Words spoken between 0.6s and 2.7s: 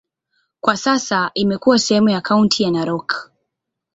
Kwa sasa imekuwa sehemu ya kaunti